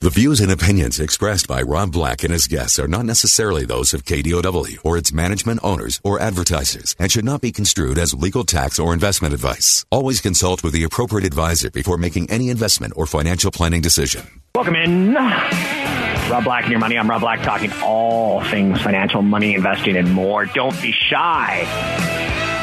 [0.00, 3.92] The views and opinions expressed by Rob Black and his guests are not necessarily those
[3.92, 8.44] of KDOW or its management owners or advertisers and should not be construed as legal
[8.44, 9.84] tax or investment advice.
[9.90, 14.40] Always consult with the appropriate advisor before making any investment or financial planning decision.
[14.54, 15.14] Welcome in.
[15.14, 16.96] Rob Black and your money.
[16.96, 20.46] I'm Rob Black talking all things financial, money, investing, and more.
[20.46, 21.64] Don't be shy.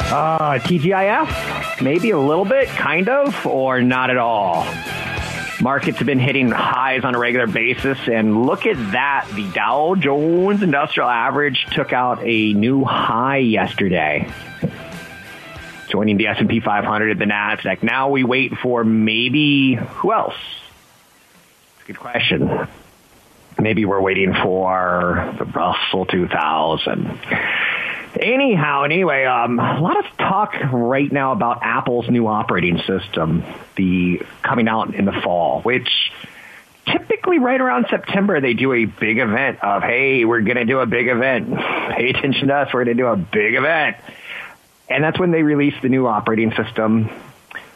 [0.09, 1.81] Uh, TGIF?
[1.81, 4.65] Maybe a little bit, kind of, or not at all.
[5.61, 9.27] Markets have been hitting highs on a regular basis, and look at that.
[9.33, 14.29] The Dow Jones Industrial Average took out a new high yesterday,
[15.89, 17.83] joining the S&P 500 at the Nasdaq.
[17.83, 20.35] Now we wait for maybe who else?
[21.87, 22.67] Good question.
[23.57, 27.19] Maybe we're waiting for the Russell 2000.
[28.19, 33.43] Anyhow, anyway, um, a lot of talk right now about Apple's new operating system,
[33.75, 35.89] the coming out in the fall, which
[36.85, 40.79] typically right around September they do a big event of, hey, we're going to do
[40.79, 41.55] a big event.
[41.55, 42.73] Pay attention to us.
[42.73, 43.97] We're going to do a big event.
[44.89, 47.09] And that's when they release the new operating system.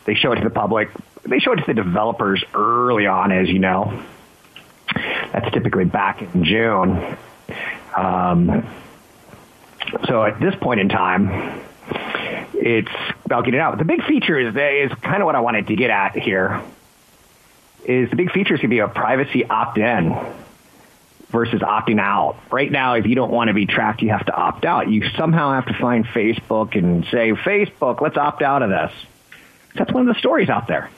[0.06, 0.90] They show it to the public.
[1.24, 4.03] They show it to the developers early on, as you know.
[5.34, 7.18] That's typically back in June.
[7.96, 8.68] Um,
[10.08, 11.62] so at this point in time,
[12.54, 12.92] it's
[13.26, 13.78] about getting out.
[13.78, 16.62] The big feature is is kind of what I wanted to get at here.
[17.86, 20.16] Is the big feature is going to be a privacy opt-in
[21.30, 22.38] versus opting out.
[22.52, 24.90] Right now, if you don't want to be tracked, you have to opt out.
[24.90, 28.92] You somehow have to find Facebook and say, Facebook, let's opt out of this.
[29.75, 30.90] That's one of the stories out there.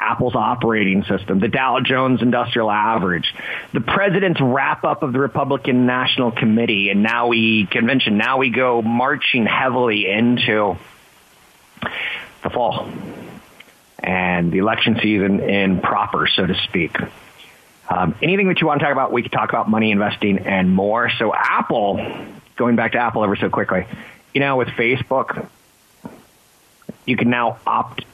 [0.00, 3.34] Apple's operating system, the Dow Jones Industrial Average,
[3.72, 8.16] the president's wrap up of the Republican National Committee, and now we convention.
[8.16, 10.76] Now we go marching heavily into
[12.42, 12.90] the fall
[14.02, 16.96] and the election season in proper, so to speak.
[17.88, 20.74] Um, anything that you want to talk about, we could talk about money investing and
[20.74, 21.10] more.
[21.18, 21.96] So Apple,
[22.56, 23.86] going back to Apple ever so quickly,
[24.32, 25.48] you know, with Facebook,
[27.04, 28.04] you can now opt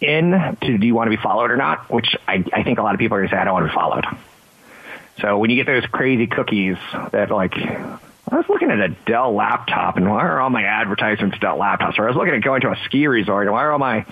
[0.00, 2.82] in to do you want to be followed or not, which I, I think a
[2.82, 4.04] lot of people are going to say, I don't want to be followed.
[5.20, 6.76] So when you get those crazy cookies
[7.10, 11.38] that like, I was looking at a Dell laptop and why are all my advertisements
[11.40, 11.98] Dell laptops?
[11.98, 14.06] Or I was looking at going to a ski resort and why are all my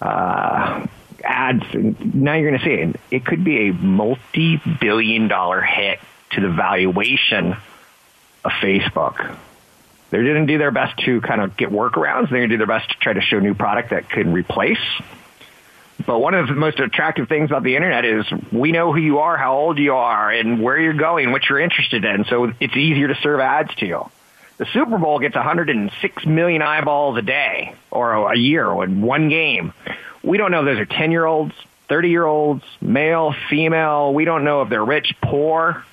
[0.00, 0.86] uh,
[1.24, 1.64] ads?
[1.72, 3.00] And now you're going to see it.
[3.10, 5.98] It could be a multi-billion dollar hit
[6.32, 7.56] to the valuation
[8.44, 9.36] of Facebook.
[10.10, 12.30] They're going to do their best to kind of get workarounds.
[12.30, 14.78] They're going to do their best to try to show new product that could replace
[16.06, 19.20] but one of the most attractive things about the internet is we know who you
[19.20, 22.24] are, how old you are, and where you're going, what you're interested in.
[22.26, 24.10] So it's easier to serve ads to you.
[24.56, 29.72] The Super Bowl gets 106 million eyeballs a day or a year in one game.
[30.22, 31.54] We don't know if those are 10 year olds,
[31.88, 34.14] 30 year olds, male, female.
[34.14, 35.84] We don't know if they're rich, poor.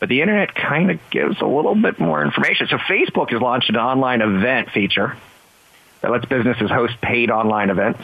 [0.00, 2.66] But the internet kind of gives a little bit more information.
[2.68, 5.16] So Facebook has launched an online event feature
[6.00, 8.02] that lets businesses host paid online events.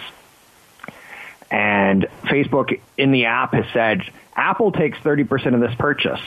[1.50, 4.02] And Facebook in the app has said
[4.34, 6.20] Apple takes 30% of this purchase.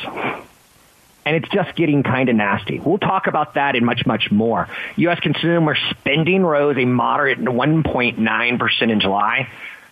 [1.25, 2.79] And it's just getting kind of nasty.
[2.79, 4.67] We'll talk about that and much, much more.
[4.95, 5.19] U.S.
[5.19, 9.49] consumer spending rose a moderate 1.9% in July.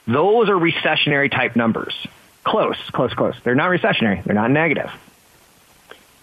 [0.07, 1.93] Those are recessionary type numbers.
[2.43, 3.35] Close, close, close.
[3.43, 4.23] They're not recessionary.
[4.23, 4.89] They're not negative.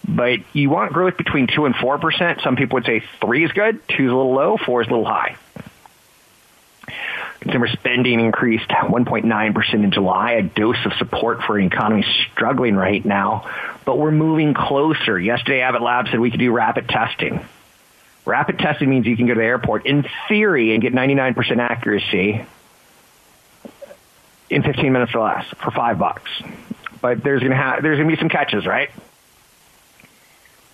[0.07, 2.43] But you want growth between 2 and 4%.
[2.43, 4.91] Some people would say 3 is good, 2 is a little low, 4 is a
[4.91, 5.37] little high.
[7.45, 13.05] Consumer spending increased 1.9% in July, a dose of support for an economy struggling right
[13.05, 13.47] now.
[13.85, 15.19] But we're moving closer.
[15.19, 17.45] Yesterday, Abbott Labs said we could do rapid testing.
[18.25, 22.43] Rapid testing means you can go to the airport in theory and get 99% accuracy
[24.49, 26.31] in 15 minutes or less for five bucks.
[26.99, 28.89] But there's gonna ha- gonna be some catches, right?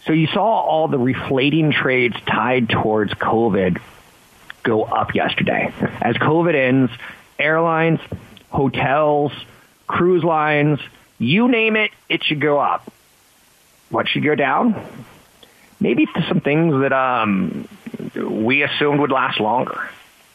[0.05, 3.81] So you saw all the reflating trades tied towards COVID
[4.63, 5.73] go up yesterday.
[6.01, 6.91] As COVID ends,
[7.39, 7.99] airlines,
[8.49, 9.31] hotels,
[9.87, 10.79] cruise lines,
[11.17, 12.91] you name it, it should go up.
[13.89, 14.75] What should go down?
[15.79, 17.67] Maybe some things that um,
[18.15, 19.89] we assumed would last longer.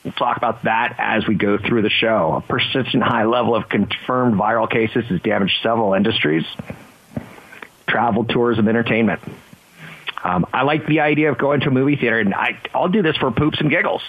[0.04, 2.34] We'll talk about that as we go through the show.
[2.36, 6.44] A persistent high level of confirmed viral cases has damaged several industries
[7.86, 9.20] travel, tourism, entertainment.
[10.26, 13.00] Um, I like the idea of going to a movie theater, and I, I'll do
[13.00, 14.02] this for poops and giggles.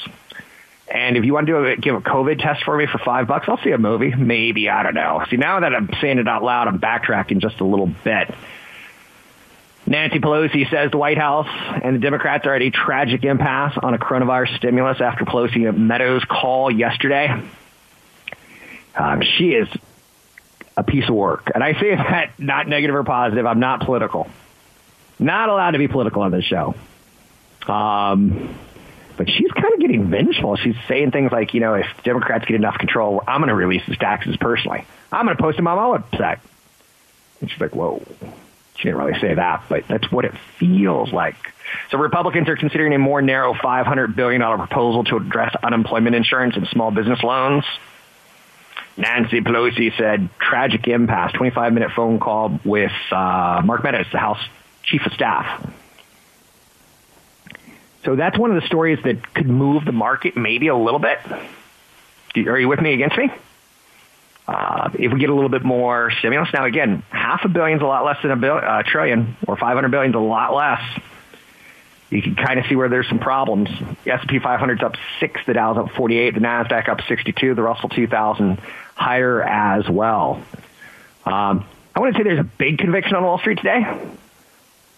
[0.87, 3.27] And if you want to do a, give a COVID test for me for five
[3.27, 4.15] bucks, I'll see a movie.
[4.15, 5.23] Maybe I don't know.
[5.29, 8.33] See, now that I'm saying it out loud, I'm backtracking just a little bit.
[9.85, 11.47] Nancy Pelosi says the White House
[11.83, 16.23] and the Democrats are at a tragic impasse on a coronavirus stimulus after Pelosi Meadows'
[16.23, 17.29] call yesterday.
[18.95, 19.67] Um, she is
[20.75, 21.51] a piece of work.
[21.53, 23.45] And I say that not negative or positive.
[23.45, 24.27] I'm not political.
[25.19, 26.75] Not allowed to be political on this show.
[27.67, 28.57] Um,
[29.17, 30.55] but she's kind of getting vengeful.
[30.57, 33.83] She's saying things like, you know, if Democrats get enough control, I'm going to release
[33.83, 34.85] his taxes personally.
[35.11, 36.39] I'm going to post them on my website.
[37.41, 38.03] And she's like, whoa.
[38.75, 41.35] She didn't really say that, but that's what it feels like.
[41.89, 46.67] So Republicans are considering a more narrow $500 billion proposal to address unemployment insurance and
[46.67, 47.65] small business loans.
[48.95, 54.39] Nancy Pelosi said tragic impasse, 25 minute phone call with uh, Mark Meadows, the House
[54.87, 55.73] Chief of Staff.
[58.03, 61.19] So that's one of the stories that could move the market maybe a little bit.
[62.37, 63.29] Are you with me against me?
[64.47, 67.83] Uh, if we get a little bit more stimulus, now again, half a billion is
[67.83, 70.81] a lot less than a bill, uh, trillion, or 500 billion is a lot less.
[72.09, 73.69] You can kind of see where there's some problems.
[74.05, 77.61] The S&P 500 is up six, the Dow's up 48, the Nasdaq up 62, the
[77.61, 78.57] Russell 2000
[78.95, 80.41] higher as well.
[81.25, 83.85] Um, I want to say there's a big conviction on Wall Street today,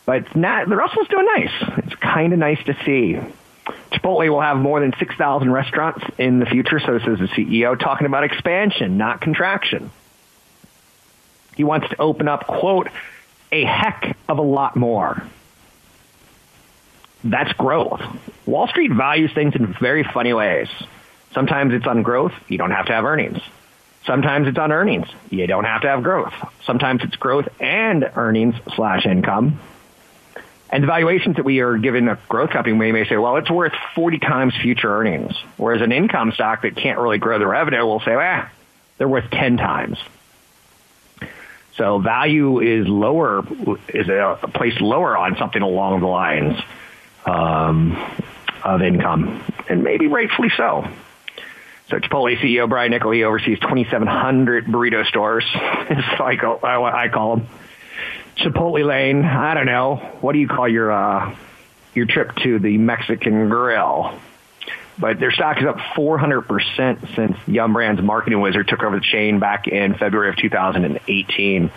[0.06, 0.68] but not.
[0.70, 1.52] The Russell's doing nice.
[1.86, 3.20] It's kind of nice to see.
[3.92, 8.08] Chipotle will have more than 6,000 restaurants in the future, so says the CEO, talking
[8.08, 9.92] about expansion, not contraction.
[11.56, 12.88] He wants to open up, quote,
[13.52, 15.24] a heck of a lot more.
[17.24, 18.02] That's growth.
[18.46, 20.70] Wall Street values things in very funny ways.
[21.34, 23.40] Sometimes it's on growth, you don't have to have earnings.
[24.06, 26.34] Sometimes it's on earnings, you don't have to have growth.
[26.64, 29.60] Sometimes it's growth and earnings slash income.
[30.72, 33.50] And the valuations that we are giving a growth company, we may say, well, it's
[33.50, 35.34] worth 40 times future earnings.
[35.58, 38.50] Whereas an income stock that can't really grow the revenue will say, ah,
[38.98, 39.98] they're worth 10 times.
[41.76, 43.44] So value is lower,
[43.88, 46.60] is a place lower on something along the lines
[47.26, 47.98] um,
[48.64, 50.88] of income, and maybe rightfully so.
[51.90, 55.46] So Chipotle CEO Brian Niccol, he oversees 2,700 burrito stores.
[55.52, 57.48] so I call, I, I call them.
[58.40, 59.24] Chipotle Lane.
[59.24, 59.96] I don't know.
[60.22, 61.36] What do you call your uh,
[61.94, 64.20] your trip to the Mexican Grill?
[64.98, 69.40] But their stock is up 400% since Yum Brands marketing wizard took over the chain
[69.40, 71.72] back in February of 2018.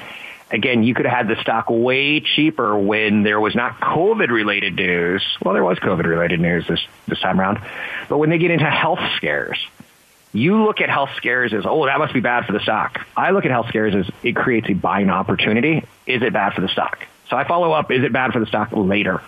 [0.50, 4.74] Again, you could have had the stock way cheaper when there was not COVID related
[4.74, 5.24] news.
[5.42, 7.60] Well, there was COVID related news this, this time around.
[8.08, 9.56] But when they get into health scares,
[10.32, 13.06] you look at health scares as, oh, that must be bad for the stock.
[13.16, 15.84] I look at health scares as it creates a buying opportunity.
[16.06, 17.06] Is it bad for the stock?
[17.28, 19.22] So I follow up, is it bad for the stock later?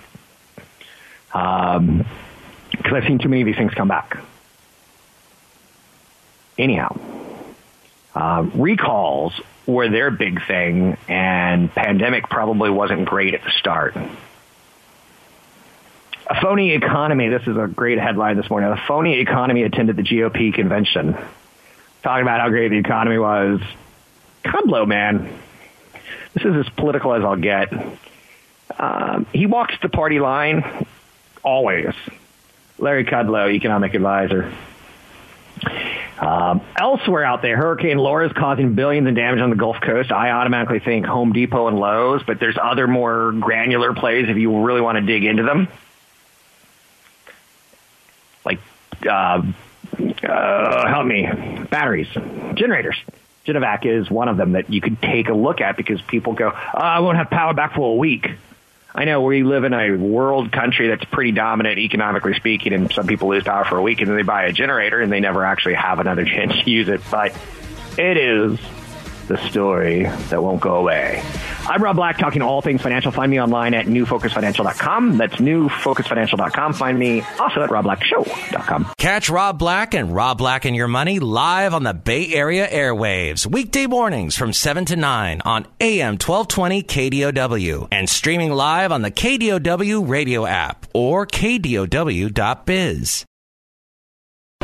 [1.32, 2.06] Um,
[2.70, 4.18] because I've seen too many of these things come back.
[6.56, 6.96] Anyhow,
[8.14, 13.96] uh, recalls were their big thing, and pandemic probably wasn't great at the start.
[16.26, 17.28] A phony economy.
[17.28, 18.70] This is a great headline this morning.
[18.70, 21.14] A phony economy attended the GOP convention,
[22.02, 23.60] talking about how great the economy was.
[24.42, 25.38] Kudlow, man.
[26.32, 27.72] This is as political as I'll get.
[28.78, 30.86] Um, he walks the party line
[31.42, 31.92] always.
[32.78, 34.50] Larry Kudlow, economic advisor.
[36.18, 40.10] Um, elsewhere out there, Hurricane Laura is causing billions in damage on the Gulf Coast.
[40.10, 44.64] I automatically think Home Depot and Lowe's, but there's other more granular plays if you
[44.64, 45.68] really want to dig into them
[48.44, 48.60] like
[49.06, 49.42] uh,
[50.22, 51.28] uh, help me
[51.70, 52.08] batteries,
[52.54, 52.96] generators.
[53.46, 56.50] Generac is one of them that you could take a look at because people go,
[56.54, 58.30] oh, I won't have power back for a week.
[58.94, 63.06] I know we live in a world country that's pretty dominant economically speaking, and some
[63.06, 65.44] people lose power for a week and then they buy a generator and they never
[65.44, 67.00] actually have another chance to use it.
[67.10, 67.36] But
[67.98, 68.58] it is
[69.28, 71.22] the story that won't go away.
[71.66, 73.10] I'm Rob Black, talking all things financial.
[73.10, 75.16] Find me online at newfocusfinancial.com.
[75.18, 76.72] That's newfocusfinancial.com.
[76.74, 78.92] Find me also at robblackshow.com.
[78.98, 83.46] Catch Rob Black and Rob Black and Your Money live on the Bay Area airwaves,
[83.46, 89.10] weekday mornings from 7 to 9 on AM 1220 KDOW and streaming live on the
[89.10, 93.24] KDOW radio app or KDOW.biz.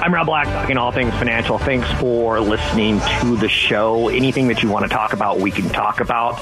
[0.02, 1.59] I'm Rob Black, talking all things financial.
[1.59, 4.09] Thanks for listening to the show.
[4.09, 6.40] Anything that you want to talk about, we can talk about.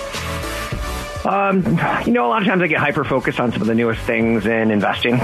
[1.26, 1.64] Um,
[2.06, 4.00] you know, a lot of times I get hyper focused on some of the newest
[4.02, 5.14] things in investing,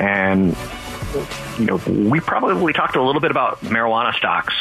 [0.00, 0.56] and
[1.58, 4.54] you know, we probably talked a little bit about marijuana stocks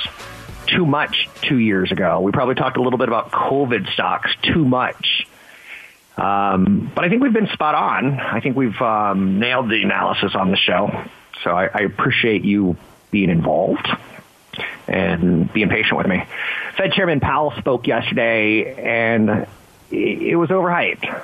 [0.67, 2.19] too much two years ago.
[2.19, 5.25] We probably talked a little bit about COVID stocks too much.
[6.17, 8.19] Um, but I think we've been spot on.
[8.19, 10.89] I think we've um, nailed the analysis on the show.
[11.45, 12.75] So I, I appreciate you
[13.15, 13.87] being involved
[14.89, 16.21] and being patient with me.
[16.75, 19.47] Fed Chairman Powell spoke yesterday, and
[19.89, 21.23] it was overhyped.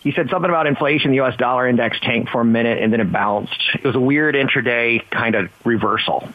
[0.00, 1.12] He said something about inflation.
[1.12, 1.34] The U.S.
[1.38, 3.58] dollar index tanked for a minute, and then it bounced.
[3.74, 6.28] It was a weird intraday kind of reversal.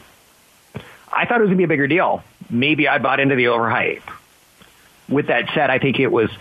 [1.13, 2.23] I thought it was going to be a bigger deal.
[2.49, 4.01] Maybe I bought into the overhype.
[5.07, 6.31] With that said, I think it was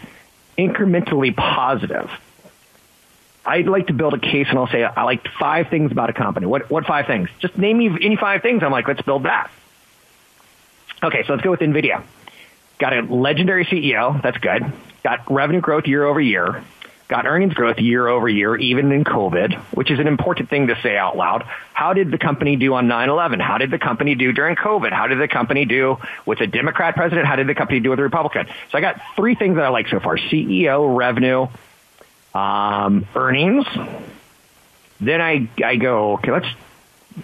[0.56, 2.11] incrementally positive.
[3.47, 6.12] I'd like to build a case and I'll say I like five things about a
[6.12, 6.47] company.
[6.47, 7.29] What what five things?
[7.38, 8.62] Just name me any five things.
[8.62, 9.50] I'm like, let's build that.
[11.03, 12.03] Okay, so let's go with Nvidia.
[12.79, 14.71] Got a legendary CEO, that's good.
[15.03, 16.62] Got revenue growth year over year
[17.09, 20.81] got earnings growth year over year, even in COVID, which is an important thing to
[20.83, 21.45] say out loud.
[21.73, 23.41] How did the company do on 9-11?
[23.41, 24.93] How did the company do during COVID?
[24.93, 27.26] How did the company do with a Democrat president?
[27.26, 28.47] How did the company do with a Republican?
[28.71, 30.17] So I got three things that I like so far.
[30.17, 31.47] CEO, revenue,
[32.37, 33.66] um, earnings.
[35.00, 36.47] Then I, I go, okay, let's,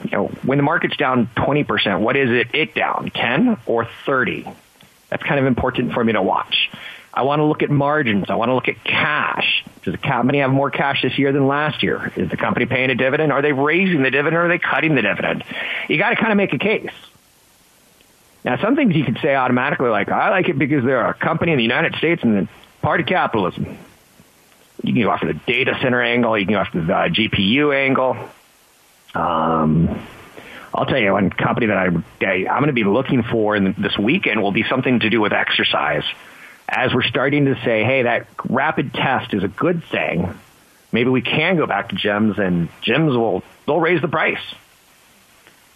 [0.05, 3.11] you know, when the market's down 20%, what is it, it down?
[3.15, 4.47] 10 or 30?
[5.11, 6.71] That's kind of important for me to watch.
[7.15, 8.31] I want to look at margins.
[8.31, 9.65] I want to look at cash.
[9.83, 12.11] Does the company have more cash this year than last year?
[12.17, 13.33] Is the company paying a dividend?
[13.33, 15.45] Are they raising the dividend or are they cutting the dividend?
[15.89, 16.93] You got to kind of make a case.
[18.45, 21.53] Now, some things you could say automatically, like, I like it because they're a company
[21.53, 22.49] in the United States and the
[22.81, 23.79] party capitalism.
[24.83, 26.39] You can go after the data center angle.
[26.39, 28.17] You can go after the uh, GPU angle.
[29.15, 30.07] Um,
[30.75, 31.87] I'll tell you one company that I,
[32.25, 35.21] I I'm going to be looking for in this weekend will be something to do
[35.21, 36.05] with exercise
[36.73, 40.35] as we're starting to say, hey, that rapid test is a good thing,
[40.91, 44.43] maybe we can go back to gyms and gyms will they'll raise the price.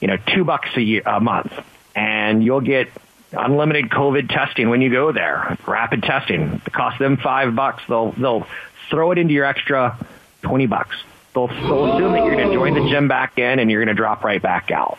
[0.00, 1.52] You know, two bucks a year a month,
[1.94, 2.88] and you'll get
[3.32, 5.58] unlimited COVID testing when you go there.
[5.66, 6.62] Rapid testing.
[6.66, 7.82] It costs them five bucks.
[7.88, 8.46] They'll they'll
[8.90, 9.98] throw it into your extra
[10.42, 10.96] twenty bucks.
[11.34, 13.94] They'll, they'll assume that you're going to join the gym back in and you're going
[13.94, 14.98] to drop right back out.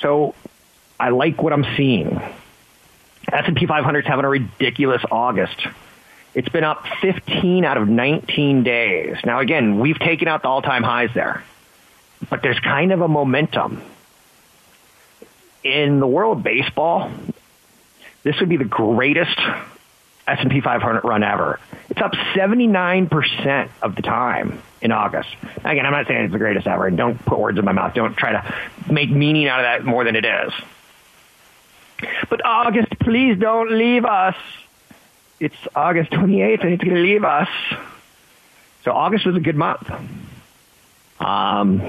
[0.00, 0.34] So
[0.98, 2.20] I like what I'm seeing.
[3.30, 5.66] S&P 500 is having a ridiculous August.
[6.32, 9.16] It's been up 15 out of 19 days.
[9.24, 11.44] Now again, we've taken out the all-time highs there.
[12.30, 13.82] But there's kind of a momentum.
[15.62, 17.10] In the world of baseball,
[18.22, 19.38] this would be the greatest
[20.26, 21.60] S&P 500 run ever.
[21.88, 25.28] It's up 79% of the time in August.
[25.64, 27.94] Again, I'm not saying it's the greatest ever, and don't put words in my mouth.
[27.94, 28.54] Don't try to
[28.90, 30.52] make meaning out of that more than it is.
[32.28, 34.36] But August, please don't leave us.
[35.38, 37.48] It's August 28th and it's going to leave us.
[38.84, 39.90] So August was a good month.
[41.20, 41.82] Um,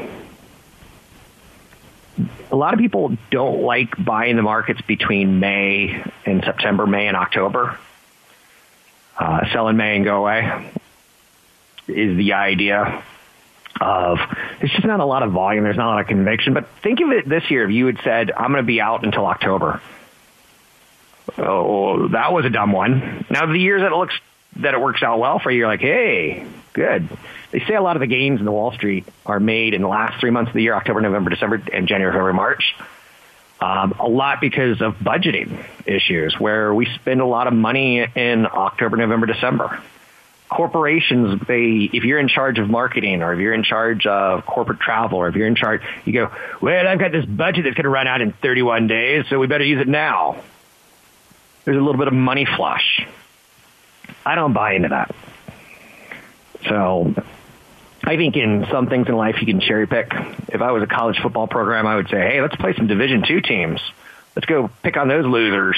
[2.51, 7.15] a lot of people don't like buying the markets between May and September, May and
[7.15, 7.77] October.
[9.17, 10.71] Uh, sell in May and go away
[11.88, 13.03] is the idea
[13.79, 14.19] of
[14.62, 15.63] it's just not a lot of volume.
[15.63, 16.53] There's not a lot of conviction.
[16.53, 19.03] But think of it this year: if you had said, "I'm going to be out
[19.03, 19.81] until October,"
[21.38, 23.25] Oh, that was a dumb one.
[23.29, 24.15] Now the years that it looks
[24.57, 27.07] that it works out well for you, you're like, hey, good.
[27.51, 29.88] They say a lot of the gains in the Wall Street are made in the
[29.88, 32.75] last three months of the year, October, November, December, and January, February, March.
[33.60, 38.46] Um, a lot because of budgeting issues where we spend a lot of money in
[38.46, 39.82] October, November, December.
[40.50, 44.80] Corporations, they, if you're in charge of marketing or if you're in charge of corporate
[44.80, 47.84] travel or if you're in charge, you go, well, I've got this budget that's going
[47.84, 50.42] to run out in 31 days, so we better use it now
[51.68, 53.06] there's a little bit of money flush.
[54.26, 55.14] I don't buy into that.
[56.66, 57.14] So
[58.08, 60.14] I think in some things in life you can cherry pick.
[60.48, 63.26] If I was a college football program, I would say, hey, let's play some Division
[63.28, 63.82] two teams.
[64.34, 65.78] Let's go pick on those losers.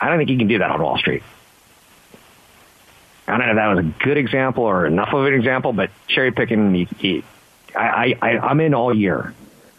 [0.00, 1.24] I don't think you can do that on Wall Street.
[3.26, 5.90] I don't know if that was a good example or enough of an example, but
[6.06, 7.22] cherry picking, you, you,
[7.74, 9.34] I, I, I'm in all year.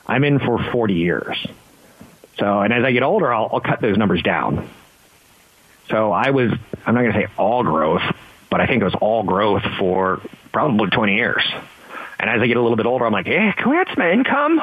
[0.05, 1.37] I'm in for 40 years.
[2.39, 4.69] So, and as I get older, I'll, I'll cut those numbers down.
[5.87, 6.51] So I was,
[6.85, 8.03] I'm not going to say all growth,
[8.49, 10.21] but I think it was all growth for
[10.51, 11.43] probably 20 years.
[12.19, 14.03] And as I get a little bit older, I'm like, hey, can we add some
[14.03, 14.61] income?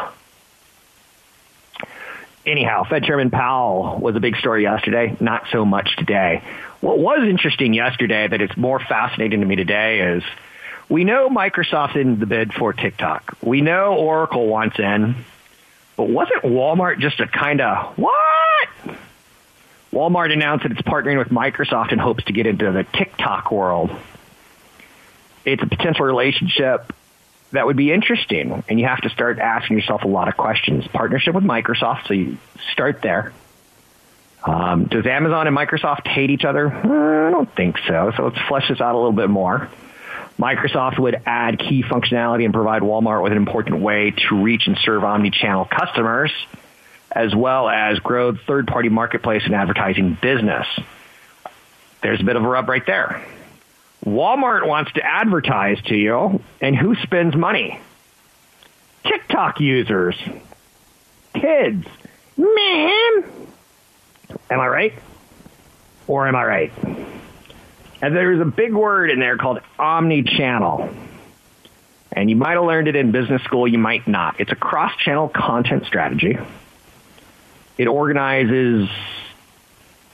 [2.44, 6.42] Anyhow, Fed Chairman Powell was a big story yesterday, not so much today.
[6.80, 10.22] What was interesting yesterday that it's more fascinating to me today is
[10.88, 13.36] we know Microsoft in the bid for TikTok.
[13.42, 15.16] We know Oracle wants in,
[15.96, 18.68] but wasn't Walmart just a kind of, what?
[19.92, 23.90] Walmart announced that it's partnering with Microsoft in hopes to get into the TikTok world.
[25.44, 26.92] It's a potential relationship
[27.52, 28.64] that would be interesting.
[28.68, 30.86] And you have to start asking yourself a lot of questions.
[30.88, 32.38] Partnership with Microsoft, so you
[32.72, 33.32] start there.
[34.44, 36.70] Um, does Amazon and Microsoft hate each other?
[36.70, 38.12] I don't think so.
[38.16, 39.68] So let's flesh this out a little bit more.
[40.38, 44.76] Microsoft would add key functionality and provide Walmart with an important way to reach and
[44.78, 46.30] serve omni-channel customers,
[47.10, 50.66] as well as grow third-party marketplace and advertising business.
[52.02, 53.26] There's a bit of a rub right there.
[54.06, 57.80] Walmart wants to advertise to you, and who spends money?
[59.04, 60.16] TikTok users.
[61.34, 61.86] Kids.
[62.36, 63.24] Man.
[64.48, 64.94] Am I right?
[66.06, 66.72] Or am I right?
[68.00, 70.88] And there's a big word in there called omni-channel.
[72.12, 74.40] And you might have learned it in business school, you might not.
[74.40, 76.38] It's a cross-channel content strategy.
[77.76, 78.88] It organizes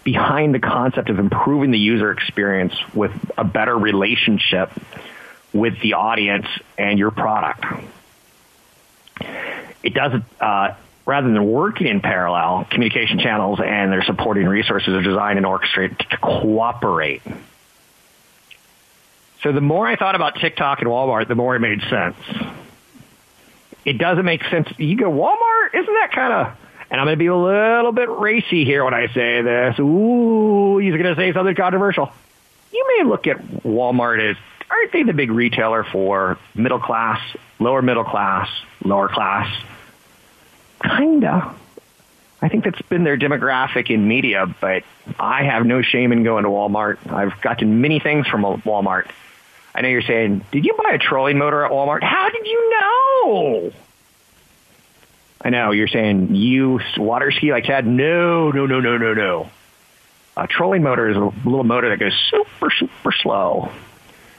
[0.04, 4.70] behind the concept of improving the user experience with a better relationship
[5.52, 6.46] with the audience
[6.78, 7.64] and your product.
[9.82, 15.02] It does uh, rather than working in parallel, communication channels and their supporting resources are
[15.02, 17.22] designed and orchestrated to cooperate.
[19.42, 22.16] So the more I thought about TikTok and Walmart, the more it made sense.
[23.84, 24.68] It doesn't make sense.
[24.78, 25.74] You go, Walmart?
[25.74, 26.56] Isn't that kind of,
[26.92, 29.78] and I'm going to be a little bit racy here when I say this.
[29.78, 32.12] Ooh, he's going to say something controversial.
[32.70, 34.36] You may look at Walmart as,
[34.70, 37.18] aren't they the big retailer for middle class,
[37.58, 38.50] lower middle class,
[38.84, 39.50] lower class?
[40.84, 41.54] Kinda.
[42.42, 44.82] I think that's been their demographic in media, but
[45.18, 47.10] I have no shame in going to Walmart.
[47.10, 49.08] I've gotten many things from Walmart.
[49.74, 52.02] I know you're saying, did you buy a trolling motor at Walmart?
[52.02, 53.72] How did you know?
[55.44, 57.86] I know you're saying you water ski like Chad.
[57.86, 59.50] No, no, no, no, no, no.
[60.36, 63.70] A trolling motor is a little motor that goes super, super slow,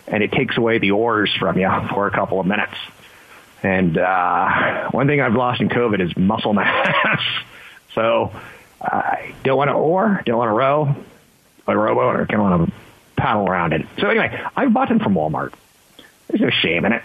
[0.08, 2.74] and it takes away the oars from you for a couple of minutes.
[3.62, 7.22] And uh, one thing I've lost in COVID is muscle mass.
[7.96, 8.32] so
[8.82, 10.96] I don't want to oar, don't want to row,
[11.68, 12.76] a rowboat, or don't want to
[13.16, 13.86] paddle around it.
[14.00, 15.54] So anyway, I've bought them from Walmart.
[16.28, 17.04] There's no shame in it.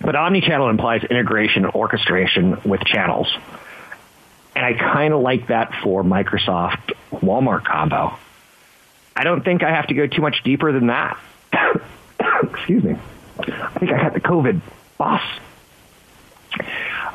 [0.00, 3.28] But omni-channel implies integration and orchestration with channels.
[4.56, 8.16] And I kind of like that for Microsoft Walmart combo.
[9.16, 11.18] I don't think I have to go too much deeper than that.
[12.42, 12.96] Excuse me.
[13.38, 14.60] I think I got the COVID
[14.98, 15.22] boss.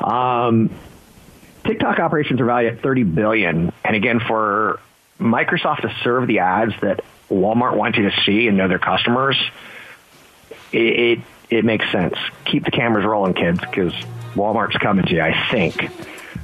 [0.00, 0.70] Um,
[1.64, 3.72] TikTok operations are valued at 30 billion.
[3.84, 4.80] And again, for
[5.18, 9.36] Microsoft to serve the ads that Walmart wants you to see and know their customers,
[10.72, 11.18] it, it,
[11.50, 12.14] it makes sense.
[12.44, 13.92] Keep the cameras rolling, kids, because
[14.34, 15.90] Walmart's coming to you, I think.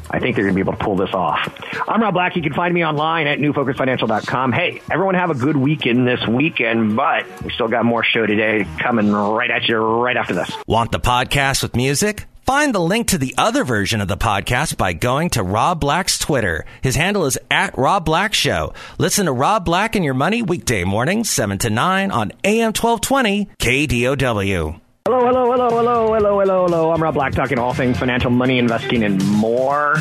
[0.08, 1.52] I think they're going to be able to pull this off.
[1.88, 2.36] I'm Rob Black.
[2.36, 4.52] You can find me online at newfocusfinancial.com.
[4.52, 8.66] Hey, everyone have a good weekend this weekend, but we still got more show today
[8.78, 10.50] coming right at you right after this.
[10.66, 12.26] Want the podcast with music?
[12.42, 16.16] Find the link to the other version of the podcast by going to Rob Black's
[16.16, 16.64] Twitter.
[16.80, 18.72] His handle is at Rob Black Show.
[18.98, 23.48] Listen to Rob Black and Your Money weekday mornings, 7 to 9 on AM 1220
[23.58, 24.80] KDOW.
[25.06, 26.90] Hello, hello, hello, hello, hello, hello, hello.
[26.90, 29.94] I'm Rob Black talking all things financial, money, investing, and more.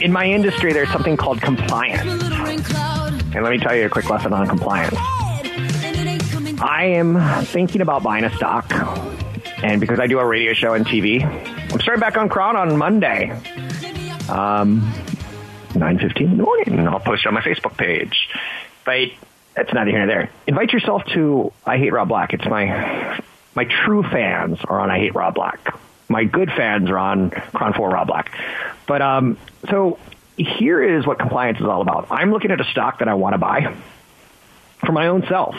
[0.00, 2.02] In my industry, there's something called compliance.
[2.02, 4.94] And let me tell you a quick lesson on compliance.
[6.60, 8.70] I am thinking about buying a stock
[9.64, 12.76] and because I do a radio show and TV, I'm starting back on KRON on
[12.76, 13.32] Monday.
[14.28, 14.82] Um,
[15.72, 16.86] 9.15 in the morning.
[16.86, 18.28] I'll post it on my Facebook page.
[18.84, 19.08] But
[19.56, 20.30] that's neither here nor there.
[20.46, 22.34] Invite yourself to I Hate Rob Black.
[22.34, 23.20] It's my,
[23.56, 25.76] my true fans are on I Hate Rob Black.
[26.08, 28.32] My good fans are on KRON 4 Rob Black.
[28.86, 29.38] But, um,
[29.68, 29.98] so
[30.36, 32.06] here is what compliance is all about.
[32.10, 33.74] I'm looking at a stock that I want to buy
[34.84, 35.56] for my own self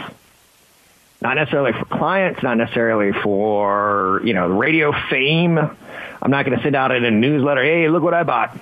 [1.22, 5.58] not necessarily for clients, not necessarily for, you know, radio fame.
[5.58, 8.58] I'm not going to send out in a newsletter, hey, look what I bought.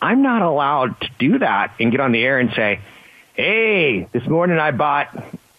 [0.00, 2.80] I'm not allowed to do that and get on the air and say,
[3.34, 5.12] hey, this morning I bought,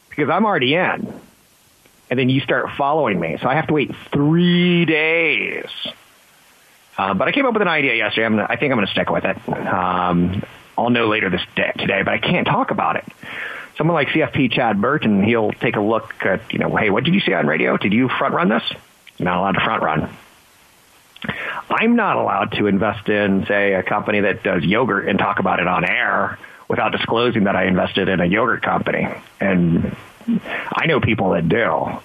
[0.10, 1.22] because I'm already in.
[2.10, 3.38] And then you start following me.
[3.42, 5.70] So I have to wait three days.
[6.98, 8.30] Uh, but I came up with an idea yesterday.
[8.30, 9.50] Gonna, i think I'm going to stick with it.
[9.50, 10.44] Um,
[10.78, 13.06] I'll know later this day, today, but I can't talk about it
[13.78, 17.14] someone like CFP Chad Burton, he'll take a look at, you know, hey, what did
[17.14, 17.78] you say on radio?
[17.78, 18.64] Did you front run this?
[19.18, 20.10] You're not allowed to front run.
[21.70, 25.60] I'm not allowed to invest in, say, a company that does yogurt and talk about
[25.60, 26.38] it on air
[26.68, 29.08] without disclosing that I invested in a yogurt company.
[29.40, 29.96] And
[30.28, 32.00] I know people that do.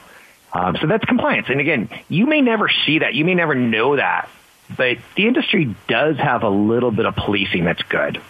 [0.53, 1.47] Um, so that's compliance.
[1.49, 3.15] And again, you may never see that.
[3.15, 4.29] You may never know that.
[4.77, 8.21] But the industry does have a little bit of policing that's good.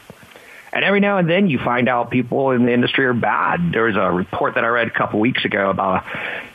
[0.72, 3.72] And every now and then you find out people in the industry are bad.
[3.72, 6.04] There was a report that I read a couple weeks ago about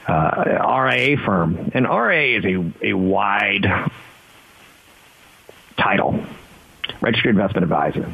[0.08, 1.72] a uh, RIA firm.
[1.74, 3.66] And RIA is a, a wide
[5.78, 6.24] title,
[7.02, 8.14] Registered Investment Advisor.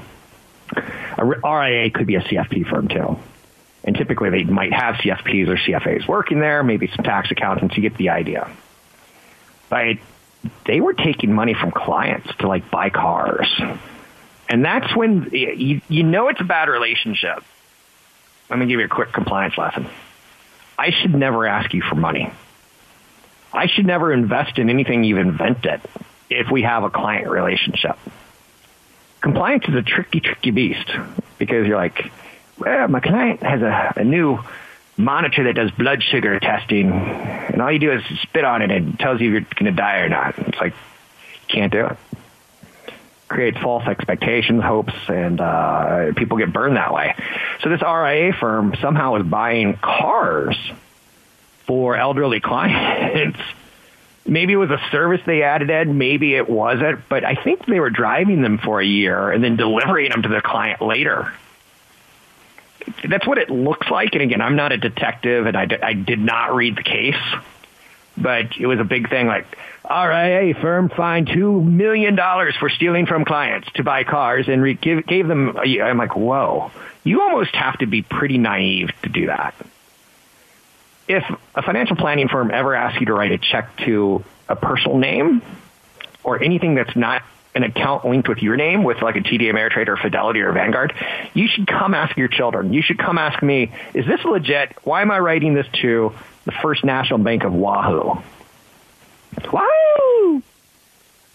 [1.18, 3.18] A RIA could be a CFP firm too.
[3.84, 7.76] And typically they might have CFPs or CFAs working there, maybe some tax accountants.
[7.76, 8.50] You get the idea.
[9.70, 9.98] But
[10.66, 13.48] they were taking money from clients to like buy cars
[14.52, 17.42] and that's when you, you know it's a bad relationship.
[18.50, 19.88] Let me give you a quick compliance lesson.
[20.78, 22.30] I should never ask you for money.
[23.54, 25.80] I should never invest in anything you've invented
[26.30, 27.98] if we have a client relationship.
[29.22, 30.92] Compliance is a tricky, tricky beast
[31.38, 32.12] because you're like,
[32.62, 34.40] well, my client has a, a new
[34.98, 38.94] monitor that does blood sugar testing, and all you do is spit on it and
[38.94, 40.38] it tells you if you're going to die or not.
[40.38, 40.74] It's like,
[41.48, 41.98] can't do it
[43.32, 47.16] creates false expectations, hopes, and uh, people get burned that way.
[47.62, 50.58] So this RIA firm somehow was buying cars
[51.66, 53.40] for elderly clients.
[54.26, 57.80] maybe it was a service they added in, maybe it wasn't, but I think they
[57.80, 61.32] were driving them for a year and then delivering them to their client later.
[63.08, 64.14] That's what it looks like.
[64.14, 67.16] And again, I'm not a detective and I, I did not read the case,
[68.18, 69.46] but it was a big thing like
[69.90, 72.16] RIA firm fined $2 million
[72.60, 76.72] for stealing from clients to buy cars and re- give, gave them, I'm like, whoa,
[77.04, 79.56] you almost have to be pretty naive to do that.
[81.08, 81.24] If
[81.56, 85.42] a financial planning firm ever asks you to write a check to a personal name
[86.24, 89.88] or anything that's not an account linked with your name with like a TD Ameritrade
[89.88, 90.94] or Fidelity or Vanguard,
[91.34, 92.74] you should come ask your children.
[92.74, 94.76] You should come ask me, is this legit?
[94.84, 96.14] Why am I writing this to
[96.46, 98.22] the First National Bank of Wahoo?
[99.52, 100.44] Wahoo!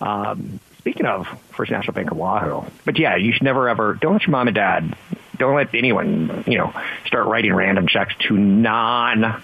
[0.01, 4.15] Um, speaking of First National Bank of Wahoo, but yeah, you should never ever don't
[4.15, 4.97] let your mom and dad,
[5.39, 6.73] don't let anyone, you know,
[7.07, 9.43] start writing random checks to non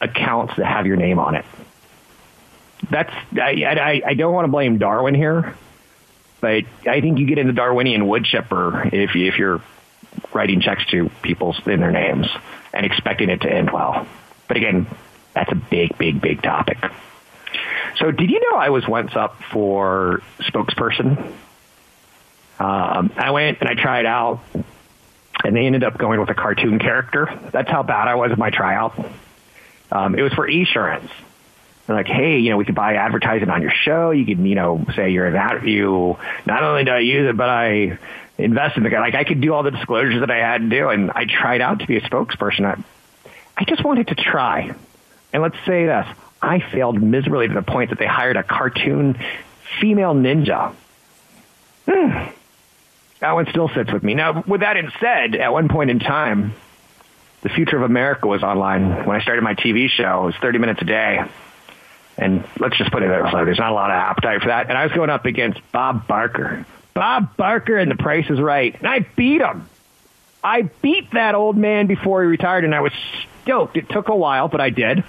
[0.00, 1.44] accounts that have your name on it.
[2.90, 5.54] That's I, I, I don't want to blame Darwin here,
[6.42, 9.62] but I think you get into Darwinian wood chipper if you, if you're
[10.34, 12.26] writing checks to people in their names
[12.74, 14.06] and expecting it to end well.
[14.48, 14.88] But again,
[15.34, 16.78] that's a big, big, big topic.
[17.98, 21.16] So, did you know I was once up for spokesperson?
[22.58, 24.40] Um, I went and I tried out,
[25.44, 27.38] and they ended up going with a cartoon character.
[27.52, 28.98] That's how bad I was at my tryout.
[29.92, 31.10] Um, it was for Esurance.
[31.92, 34.12] They're like, hey, you know, we could buy advertising on your show.
[34.12, 36.16] You could, you know, say you're an you.
[36.46, 37.98] Not only do I use it, but I
[38.38, 39.00] invest in the guy.
[39.00, 41.60] Like I could do all the disclosures that I had to do, and I tried
[41.60, 42.64] out to be a spokesperson.
[42.64, 42.82] I,
[43.56, 44.74] I just wanted to try.
[45.34, 46.06] And let's say this:
[46.40, 49.18] I failed miserably to the point that they hired a cartoon
[49.80, 50.74] female ninja.
[51.86, 52.30] Hmm.
[53.20, 54.14] That one still sits with me.
[54.14, 56.54] Now, with that said, at one point in time,
[57.42, 59.04] the future of America was online.
[59.06, 61.20] When I started my TV show, it was 30 minutes a day.
[62.22, 63.28] And let's just put it there.
[63.30, 64.68] So there's not a lot of appetite for that.
[64.68, 66.64] And I was going up against Bob Barker.
[66.94, 68.74] Bob Barker and the price is right.
[68.74, 69.68] And I beat him.
[70.44, 72.92] I beat that old man before he retired, and I was
[73.42, 73.76] stoked.
[73.76, 75.04] It took a while, but I did.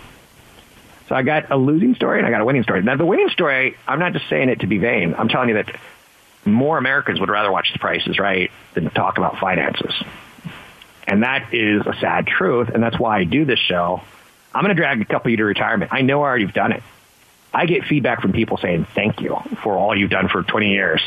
[1.09, 2.81] So I got a losing story and I got a winning story.
[2.81, 5.15] Now the winning story, I'm not just saying it to be vain.
[5.17, 5.75] I'm telling you that
[6.45, 9.93] more Americans would rather watch The Price is Right than talk about finances.
[11.05, 14.01] And that is a sad truth, and that's why I do this show.
[14.55, 15.91] I'm going to drag a couple of you to retirement.
[15.93, 16.83] I know I already have done it.
[17.53, 21.01] I get feedback from people saying thank you for all you've done for 20 years.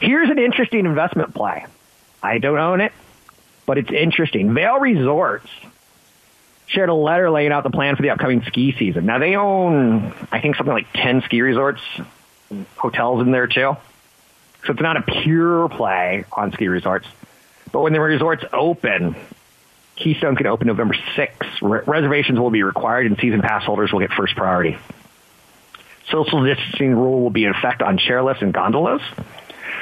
[0.00, 1.66] Here's an interesting investment play.
[2.22, 2.92] I don't own it,
[3.64, 4.54] but it's interesting.
[4.54, 5.48] Vail Resorts
[6.66, 9.06] shared a letter laying out the plan for the upcoming ski season.
[9.06, 11.80] Now they own, I think, something like 10 ski resorts,
[12.76, 13.76] hotels in there too.
[14.66, 17.06] So it's not a pure play on ski resorts.
[17.72, 19.14] But when the resorts open,
[19.98, 21.60] Keystone can open November 6th.
[21.60, 24.78] Re- reservations will be required and season pass holders will get first priority.
[26.10, 29.02] Social distancing rule will be in effect on chairlifts and gondolas.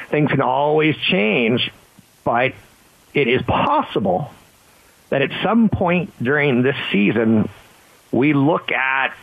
[0.09, 1.71] Things can always change,
[2.25, 2.53] but
[3.15, 4.31] it is possible
[5.11, 7.49] that at some point during this season,
[8.11, 9.15] we look at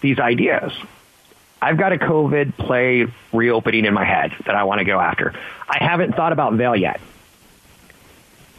[0.00, 0.72] these ideas.
[1.62, 5.34] I've got a COVID play reopening in my head that I want to go after.
[5.68, 7.00] I haven't thought about Vail yet.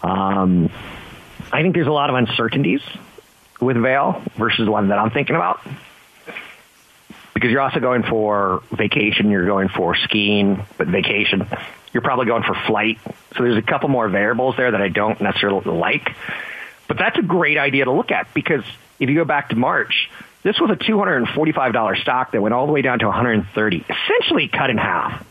[0.03, 0.71] Um,
[1.51, 2.81] I think there's a lot of uncertainties
[3.59, 5.61] with Vail versus the one that I'm thinking about.
[7.33, 11.47] Because you're also going for vacation, you're going for skiing, but vacation
[11.93, 12.99] you're probably going for flight.
[13.35, 16.15] So there's a couple more variables there that I don't necessarily like.
[16.87, 18.63] But that's a great idea to look at because
[18.99, 20.09] if you go back to March,
[20.43, 24.69] this was a $245 stock that went all the way down to 130, essentially cut
[24.69, 25.25] in half.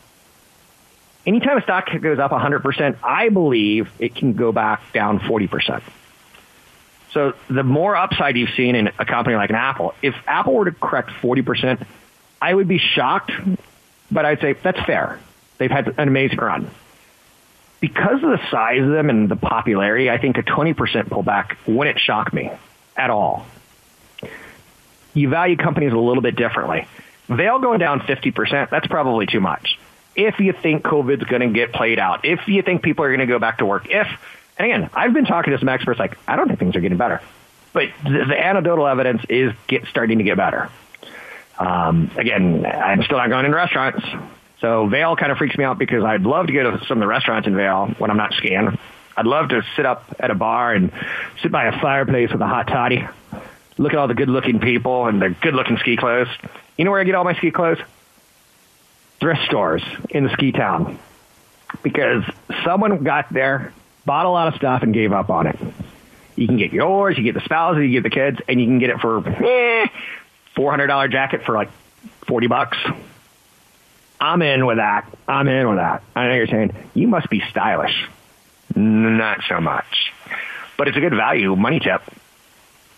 [1.26, 5.82] anytime a stock goes up 100%, I believe it can go back down 40%.
[7.12, 10.66] So the more upside you've seen in a company like an Apple, if Apple were
[10.66, 11.84] to correct 40%,
[12.40, 13.32] I would be shocked,
[14.10, 15.18] but I'd say that's fair.
[15.58, 16.70] They've had an amazing run.
[17.80, 20.74] Because of the size of them and the popularity, I think a 20%
[21.08, 22.50] pullback wouldn't shock me
[22.96, 23.46] at all.
[25.14, 26.86] You value companies a little bit differently.
[27.28, 29.78] Vail going down 50%, that's probably too much.
[30.14, 33.20] If you think COVID's going to get played out, if you think people are going
[33.20, 34.06] to go back to work, if
[34.60, 36.98] and again, I've been talking to some experts like, I don't think things are getting
[36.98, 37.22] better.
[37.72, 40.68] But the, the anecdotal evidence is get, starting to get better.
[41.58, 44.04] Um, again, I'm still not going in restaurants.
[44.60, 47.00] So Vail kind of freaks me out because I'd love to go to some of
[47.00, 48.78] the restaurants in Vail when I'm not skiing.
[49.16, 50.92] I'd love to sit up at a bar and
[51.40, 53.08] sit by a fireplace with a hot toddy,
[53.78, 56.28] look at all the good looking people and their good looking ski clothes.
[56.76, 57.78] You know where I get all my ski clothes?
[59.20, 60.98] Thrift stores in the ski town.
[61.82, 62.24] Because
[62.62, 63.72] someone got there
[64.10, 65.56] bought a lot of stuff and gave up on it.
[66.34, 68.80] You can get yours, you get the spouses, you get the kids, and you can
[68.80, 69.86] get it for eh,
[70.56, 71.70] four hundred dollar jacket for like
[72.26, 72.76] forty bucks.
[74.20, 75.06] I'm in with that.
[75.28, 76.02] I'm in with that.
[76.16, 78.08] I know you're saying you must be stylish.
[78.74, 80.12] Not so much,
[80.76, 82.02] but it's a good value money tip.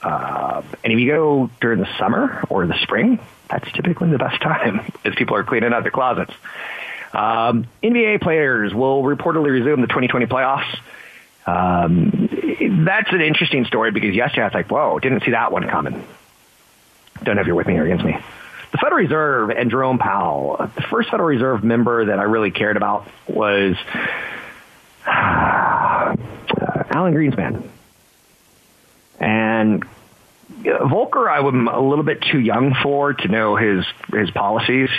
[0.00, 3.20] Uh, and if you go during the summer or the spring,
[3.50, 6.32] that's typically the best time as people are cleaning out their closets.
[7.12, 10.78] Um, NBA players will reportedly resume the 2020 playoffs.
[11.46, 12.28] Um,
[12.84, 16.04] that's an interesting story because yesterday I was like, whoa, didn't see that one coming.
[17.22, 18.16] Don't know if you're with me or against me.
[18.72, 22.76] The Federal Reserve and Jerome Powell, the first Federal Reserve member that I really cared
[22.76, 23.76] about was
[25.06, 25.10] uh,
[26.90, 27.68] Alan Greenspan.
[29.20, 29.84] And
[30.62, 34.90] Volcker, I was a little bit too young for to know his his policies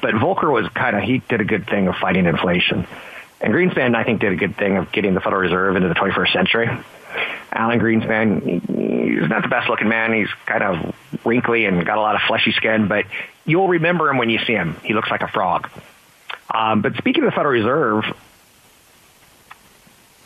[0.00, 2.86] but Volcker was kind of he did a good thing of fighting inflation,
[3.42, 5.94] and Greenspan I think did a good thing of getting the Federal Reserve into the
[5.94, 6.70] 21st century.
[7.52, 10.14] Alan Greenspan, he's not the best looking man.
[10.14, 13.04] He's kind of wrinkly and got a lot of fleshy skin, but
[13.44, 14.76] you'll remember him when you see him.
[14.84, 15.68] He looks like a frog.
[16.52, 18.04] Um, but speaking of the Federal Reserve,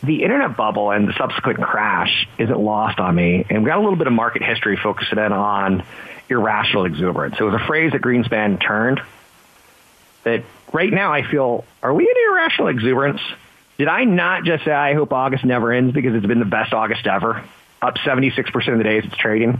[0.03, 3.45] the internet bubble and the subsequent crash isn't lost on me.
[3.49, 5.83] And we got a little bit of market history focusing in on
[6.29, 7.35] irrational exuberance.
[7.39, 9.01] It was a phrase that Greenspan turned
[10.23, 13.21] that right now I feel, are we in irrational exuberance?
[13.77, 16.73] Did I not just say I hope August never ends because it's been the best
[16.73, 17.43] August ever?
[17.81, 19.59] Up 76% of the days it's trading.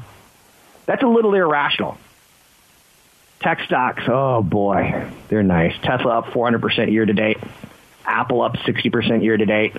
[0.86, 1.98] That's a little irrational.
[3.40, 5.76] Tech stocks, oh boy, they're nice.
[5.84, 7.38] Tesla up 400% year to date.
[8.06, 9.76] Apple up 60% year to date.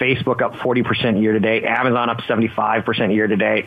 [0.00, 1.64] Facebook up 40% year to date.
[1.64, 3.66] Amazon up 75% year to date.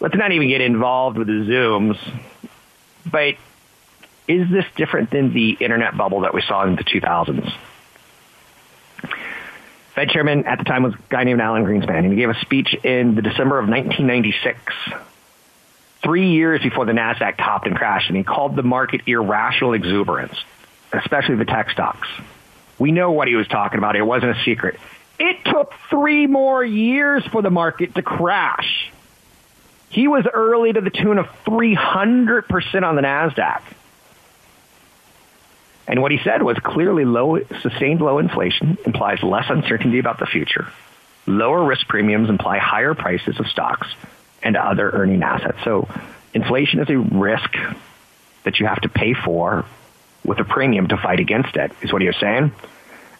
[0.00, 1.98] Let's not even get involved with the Zooms.
[3.10, 3.36] But
[4.28, 7.52] is this different than the internet bubble that we saw in the 2000s?
[9.94, 12.38] Fed chairman at the time was a guy named Alan Greenspan, and he gave a
[12.40, 14.58] speech in the December of 1996,
[16.02, 20.36] three years before the NASDAQ topped and crashed, and he called the market irrational exuberance,
[20.92, 22.08] especially the tech stocks.
[22.78, 23.96] We know what he was talking about.
[23.96, 24.78] It wasn't a secret.
[25.18, 28.92] It took three more years for the market to crash.
[29.88, 33.62] He was early to the tune of 300% on the NASDAQ.
[35.88, 40.26] And what he said was clearly low, sustained low inflation implies less uncertainty about the
[40.26, 40.66] future.
[41.26, 43.88] Lower risk premiums imply higher prices of stocks
[44.42, 45.58] and other earning assets.
[45.64, 45.88] So
[46.34, 47.50] inflation is a risk
[48.44, 49.64] that you have to pay for
[50.24, 52.52] with a premium to fight against it, is what he was saying.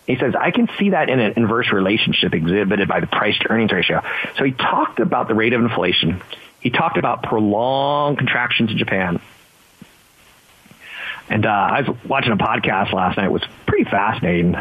[0.07, 3.51] He says, I can see that in an inverse relationship exhibited by the price to
[3.51, 4.03] earnings ratio.
[4.37, 6.23] So he talked about the rate of inflation.
[6.61, 9.21] He talked about prolonged contractions in Japan
[11.29, 13.27] and uh, I was watching a podcast last night.
[13.27, 14.55] It was pretty fascinating.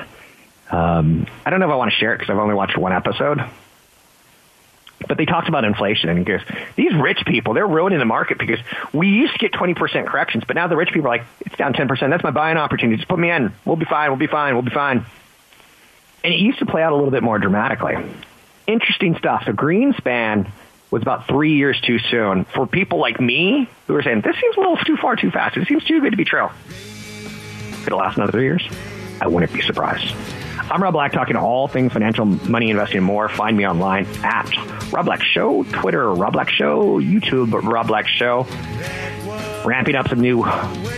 [0.72, 2.94] Um, I don't know if I want to share it because I've only watched one
[2.94, 3.40] episode.
[5.08, 6.42] But they talked about inflation and goes,
[6.76, 8.60] these rich people, they're ruining the market because
[8.92, 11.74] we used to get 20% corrections, but now the rich people are like, it's down
[11.74, 12.10] 10%.
[12.10, 12.98] That's my buying opportunity.
[12.98, 13.54] Just put me in.
[13.66, 14.10] We'll be fine.
[14.10, 14.56] We'll be fine.
[14.56, 15.06] We'll be fine.
[16.24, 17.96] And it used to play out a little bit more dramatically.
[18.66, 19.44] Interesting stuff.
[19.46, 20.50] So Greenspan
[20.92, 22.46] was about three years too soon.
[22.46, 25.58] For people like me who are saying, this seems a little too far too fast.
[25.58, 26.48] It seems too good to be true.
[27.84, 28.68] Could it last another three years?
[29.22, 30.14] I wouldn't be surprised.
[30.72, 33.30] I'm Rob Black, talking all things financial, money, investing, and more.
[33.30, 34.50] Find me online at
[34.92, 38.48] Rob Black Show, Twitter, Rob Black Show, YouTube, Rob Black Show
[39.66, 40.46] ramping up some new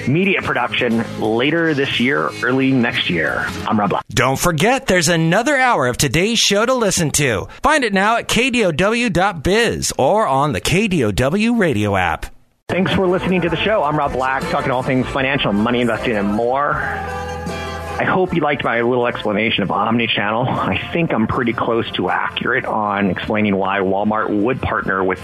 [0.08, 3.46] media production later this year, early next year.
[3.68, 4.04] I'm Rob Black.
[4.10, 7.48] Don't forget, there's another hour of today's show to listen to.
[7.64, 12.28] Find it now at kdow.biz or on the KDOW radio app.
[12.70, 13.84] Thanks for listening to the show.
[13.84, 16.74] I'm Rob Black, talking all things financial, money, investing, and more.
[16.76, 20.48] I hope you liked my little explanation of omnichannel.
[20.48, 25.20] I think I'm pretty close to accurate on explaining why Walmart would partner with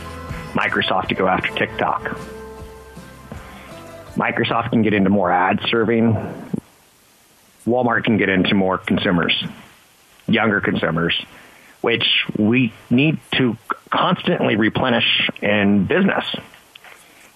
[0.54, 2.18] Microsoft to go after TikTok.
[4.16, 6.14] Microsoft can get into more ad serving.
[7.66, 9.44] Walmart can get into more consumers,
[10.28, 11.20] younger consumers,
[11.82, 13.58] which we need to
[13.90, 16.26] constantly replenish in business.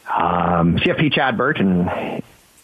[0.07, 1.89] Um, CFP Chad Burton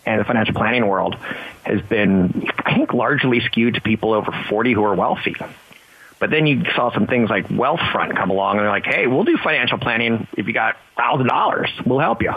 [0.05, 1.15] and the financial planning world
[1.63, 5.35] has been, I think, largely skewed to people over 40 who are wealthy.
[6.19, 9.23] But then you saw some things like Wealthfront come along and they're like, hey, we'll
[9.23, 11.85] do financial planning if you got $1,000.
[11.85, 12.33] We'll help you.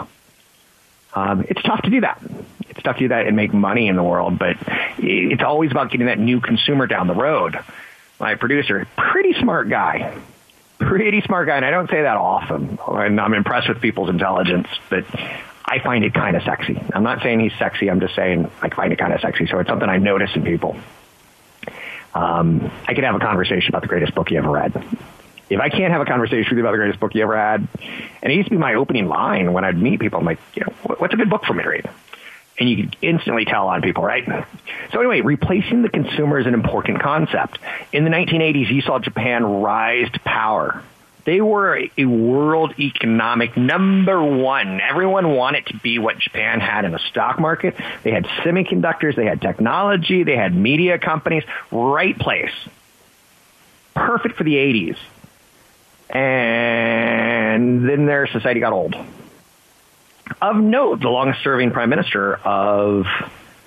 [1.17, 2.21] Um, it's tough to do that.
[2.69, 4.55] It's tough to do that and make money in the world, but
[4.99, 7.57] it's always about getting that new consumer down the road.
[8.19, 10.15] My producer, pretty smart guy,
[10.79, 12.77] pretty smart guy, and I don't say that often.
[12.87, 15.05] And I'm impressed with people's intelligence, but
[15.65, 16.79] I find it kind of sexy.
[16.93, 17.89] I'm not saying he's sexy.
[17.89, 19.47] I'm just saying I find it kind of sexy.
[19.47, 20.77] So it's something I notice in people.
[22.13, 24.73] Um, I could have a conversation about the greatest book you ever read.
[25.49, 27.67] If I can't have a conversation with you about the greatest book you ever had,
[28.21, 30.63] and it used to be my opening line when I'd meet people, I'm like, you
[30.63, 31.89] know, what's a good book for me to read?
[32.59, 34.25] And you could instantly tell on people, right?
[34.91, 37.59] So anyway, replacing the consumer is an important concept.
[37.93, 40.83] In the 1980s, you saw Japan rise to power
[41.27, 44.79] they were a world economic number one.
[44.79, 47.75] Everyone wanted to be what Japan had in the stock market.
[48.03, 51.43] They had semiconductors, they had technology, they had media companies.
[51.69, 52.53] Right place.
[53.93, 54.95] Perfect for the 80s.
[56.09, 58.95] And then their society got old.
[60.41, 63.05] Of note, the longest serving prime minister of,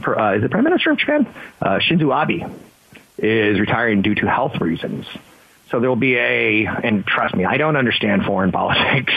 [0.06, 1.26] uh, is the prime minister of Japan?
[1.60, 2.50] Uh, Shinzo Abe
[3.18, 5.06] is retiring due to health reasons.
[5.70, 9.12] So there will be a, and trust me, I don't understand foreign politics.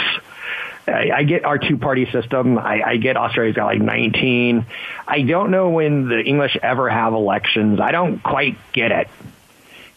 [0.87, 2.57] I, I get our two party system.
[2.57, 4.65] I, I get Australia's got like 19.
[5.07, 7.79] I don't know when the English ever have elections.
[7.79, 9.07] I don't quite get it.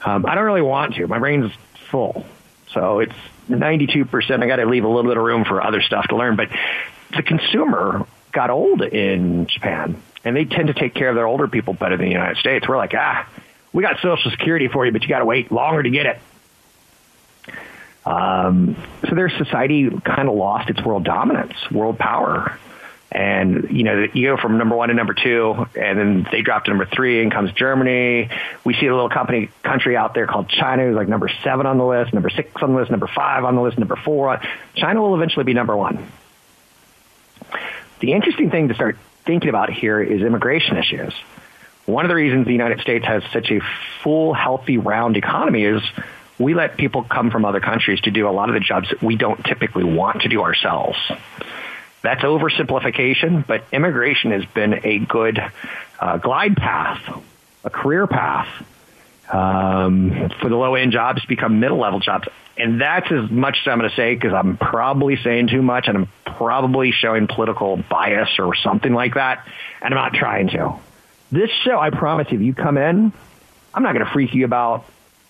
[0.05, 1.07] Um, I don't really want to.
[1.07, 1.53] My brain's
[1.91, 2.25] full.
[2.73, 3.15] So it's
[3.49, 4.43] 92%.
[4.43, 6.37] I got to leave a little bit of room for other stuff to learn.
[6.37, 6.49] But
[7.15, 11.49] the consumer got old in Japan, and they tend to take care of their older
[11.49, 12.69] people better than the United States.
[12.69, 13.29] We're like, ah,
[13.73, 16.19] we got Social Security for you, but you got to wait longer to get it.
[18.05, 18.77] Um,
[19.09, 22.59] so their society kind of lost its world dominance, world power.
[23.11, 26.65] And, you know, you go from number one to number two, and then they drop
[26.65, 28.29] to number three, and comes Germany.
[28.65, 31.79] We see a little company country out there called China, who's like number seven on
[31.79, 34.41] the list, number six on the list, number five on the list, number four.
[34.75, 36.11] China will eventually be number one.
[38.01, 41.15] The interesting thing to start thinking about here is immigration issues.
[41.87, 43.61] One of the reasons the United States has such a
[44.03, 45.83] full, healthy, round economy is
[46.39, 49.03] we let people come from other countries to do a lot of the jobs that
[49.03, 50.99] we don't typically want to do ourselves.
[52.03, 55.41] That's oversimplification, but immigration has been a good
[55.99, 57.23] uh, glide path,
[57.65, 58.49] a career path
[59.31, 62.29] um, for the low end jobs to become middle level jobs.
[62.57, 65.89] And that's as much as I'm going to say because I'm probably saying too much
[65.89, 69.47] and I'm probably showing political bias or something like that.
[69.83, 70.75] And I'm not trying to.
[71.31, 73.13] This show, I promise you, if you come in,
[73.75, 74.87] I'm not going to freak you about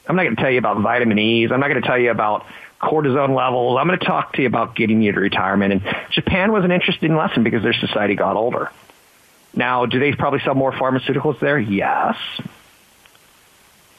[0.09, 1.51] I'm not going to tell you about vitamin E's.
[1.51, 2.47] I'm not going to tell you about
[2.81, 3.79] cortisone levels.
[3.79, 5.73] I'm going to talk to you about getting you to retirement.
[5.73, 8.71] And Japan was an interesting lesson because their society got older.
[9.55, 11.59] Now, do they probably sell more pharmaceuticals there?
[11.59, 12.17] Yes.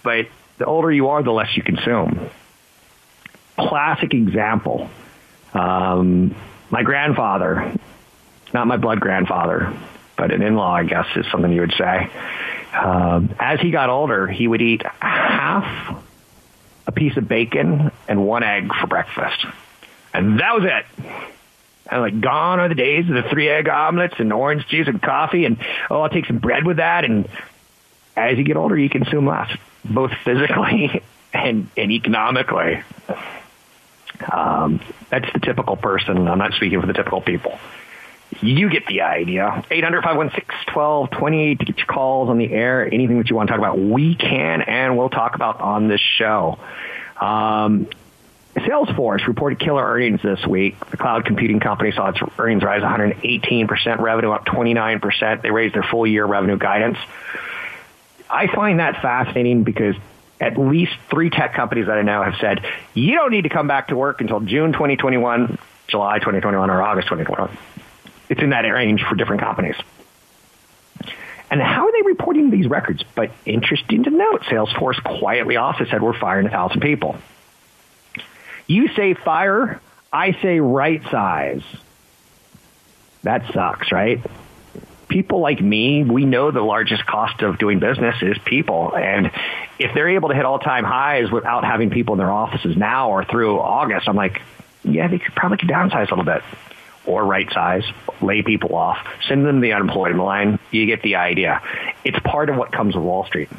[0.04, 0.28] But
[0.60, 2.30] the older you are, the less you consume.
[3.58, 4.90] Classic example.
[5.54, 6.36] Um,
[6.70, 7.74] my grandfather,
[8.54, 9.74] not my blood grandfather,
[10.16, 12.10] but an in-law, I guess, is something you would say.
[12.74, 16.04] Um, as he got older, he would eat half
[16.88, 19.46] a piece of bacon and one egg for breakfast.
[20.14, 20.86] And that was it.
[21.92, 25.02] And like gone are the days of the three egg omelets and orange juice and
[25.02, 25.58] coffee and
[25.90, 27.30] oh I'll take some bread with that and
[28.16, 32.84] as you get older you consume less, both physically and, and economically.
[34.32, 36.28] Um, that's the typical person.
[36.28, 37.60] I'm not speaking for the typical people.
[38.42, 39.64] You get the idea.
[39.72, 42.86] 800 516 1228 to get your calls on the air.
[42.86, 46.02] Anything that you want to talk about, we can and we'll talk about on this
[46.02, 46.60] show.
[47.20, 47.88] Um,
[48.56, 50.78] Salesforce reported killer earnings this week.
[50.90, 55.42] The cloud computing company saw its earnings rise 118%, revenue up 29%.
[55.42, 56.98] They raised their full year revenue guidance.
[58.30, 59.96] I find that fascinating because
[60.42, 63.68] at least three tech companies that I know have said, you don't need to come
[63.68, 67.58] back to work until June 2021, July 2021, or August 2021
[68.30, 69.76] it's in that range for different companies.
[71.50, 73.04] And how are they reporting these records?
[73.16, 77.16] But interesting to note, Salesforce quietly also said we're firing a thousand people.
[78.68, 79.80] You say fire,
[80.12, 81.64] I say right size.
[83.24, 84.22] That sucks, right?
[85.08, 88.96] people like me, we know the largest cost of doing business is people.
[88.96, 89.32] And
[89.80, 93.10] if they're able to hit all time highs without having people in their offices now
[93.12, 94.42] or through August, I'm like,
[94.84, 96.44] yeah, they could probably could downsize a little bit
[97.08, 97.84] or right size,
[98.22, 98.98] lay people off,
[99.28, 100.60] send them to the unemployment line.
[100.72, 101.62] You get the idea.
[102.04, 103.50] It's part of what comes with Wall Street.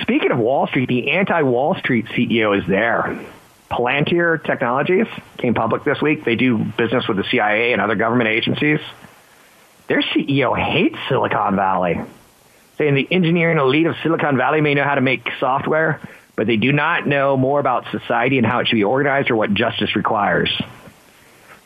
[0.00, 3.18] Speaking of Wall Street, the anti-Wall Street CEO is there.
[3.70, 5.06] Palantir Technologies
[5.36, 6.24] came public this week.
[6.24, 8.80] They do business with the CIA and other government agencies.
[9.88, 12.00] Their CEO hates Silicon Valley,
[12.76, 16.00] saying the engineering elite of Silicon Valley may know how to make software,
[16.36, 19.36] but they do not know more about society and how it should be organized or
[19.36, 20.50] what justice requires.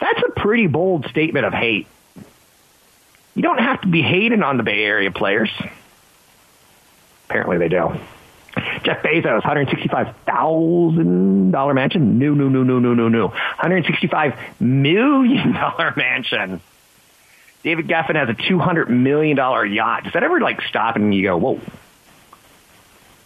[0.03, 1.87] That's a pretty bold statement of hate.
[3.37, 5.49] You don't have to be hating on the Bay Area players.
[7.29, 7.93] Apparently they do.
[8.83, 12.19] Jeff Bezos, $165,000 mansion.
[12.19, 13.29] No, no, no, no, no, no, no.
[13.29, 15.53] $165 million
[15.97, 16.61] mansion.
[17.63, 20.03] David Geffen has a $200 million yacht.
[20.03, 21.61] Does that ever like stop and you go, whoa,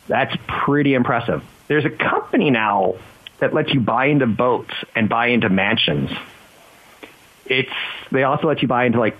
[0.09, 1.43] that's pretty impressive.
[1.69, 2.97] There's a company now
[3.39, 6.11] that lets you buy into boats and buy into mansions.
[7.49, 7.71] It's,
[8.11, 9.17] they also let you buy into like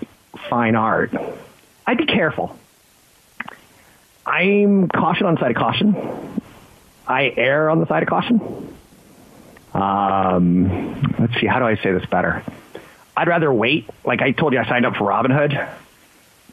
[0.49, 1.11] fine art.
[1.85, 2.57] I'd be careful.
[4.25, 6.41] I'm caution on the side of caution.
[7.07, 8.75] I err on the side of caution.
[9.73, 12.43] Um, let's see, how do I say this better?
[13.15, 13.89] I'd rather wait.
[14.03, 15.69] Like I told you, I signed up for Robinhood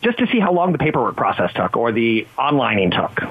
[0.02, 3.28] just to see how long the paperwork process took or the onlining took.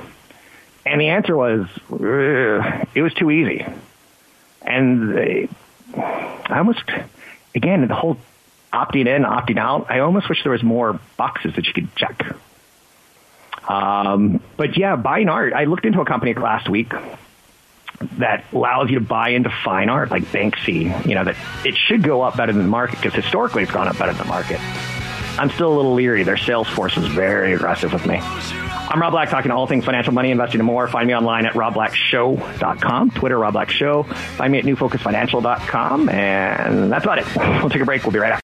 [0.86, 3.66] And the answer was, it was too easy.
[4.62, 5.50] And they,
[5.96, 6.84] I almost,
[7.56, 8.18] again, the whole
[8.74, 12.36] opting in, opting out, I almost wish there was more boxes that you could check.
[13.68, 15.54] Um, but yeah, buying art.
[15.54, 16.92] I looked into a company last week
[18.18, 21.08] that allows you to buy into fine art like Banksy.
[21.08, 23.88] You know that it should go up better than the market because historically it's gone
[23.88, 24.60] up better than the market.
[25.40, 26.24] I'm still a little leery.
[26.24, 28.20] Their sales force is very aggressive with me.
[28.22, 30.88] I'm Rob Black, talking all things financial, money, investing, and more.
[30.88, 34.04] Find me online at robblackshow.com, Twitter, Rob Black Show.
[34.04, 37.26] Find me at newfocusfinancial.com, and that's about it.
[37.62, 38.04] We'll take a break.
[38.04, 38.42] We'll be right back.